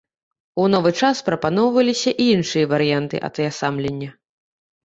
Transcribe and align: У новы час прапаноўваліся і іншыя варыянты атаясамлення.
У 0.63 0.63
новы 0.75 0.91
час 1.01 1.19
прапаноўваліся 1.27 2.11
і 2.25 2.27
іншыя 2.39 2.65
варыянты 2.73 3.23
атаясамлення. 3.31 4.09